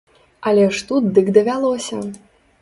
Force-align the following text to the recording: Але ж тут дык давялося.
Але 0.51 0.63
ж 0.77 0.87
тут 0.91 1.11
дык 1.19 1.29
давялося. 1.37 2.01